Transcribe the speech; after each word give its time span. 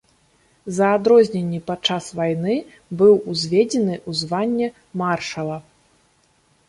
За 0.77 0.87
адрозненні 0.99 1.59
падчас 1.67 2.07
вайны 2.19 2.55
быў 3.01 3.13
узведзены 3.35 3.95
ў 4.09 4.23
званне 4.23 4.67
маршала. 5.03 5.57